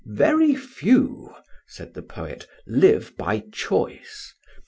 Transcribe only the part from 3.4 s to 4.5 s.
choice.